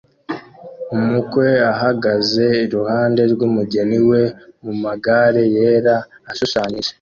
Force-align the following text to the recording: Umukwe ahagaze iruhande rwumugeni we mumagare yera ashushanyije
Umukwe 0.95 1.47
ahagaze 1.71 2.45
iruhande 2.65 3.21
rwumugeni 3.33 3.99
we 4.09 4.21
mumagare 4.63 5.43
yera 5.55 5.95
ashushanyije 6.29 6.89